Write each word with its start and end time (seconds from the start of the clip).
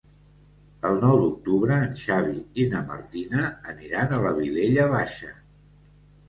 El 0.87 0.95
nou 1.01 1.17
d'octubre 1.23 1.77
en 1.87 1.93
Xavi 1.99 2.33
i 2.63 2.65
na 2.71 2.81
Martina 2.87 3.45
aniran 3.75 4.17
a 4.19 4.23
la 4.25 4.33
Vilella 4.41 4.89
Baixa. 4.95 5.31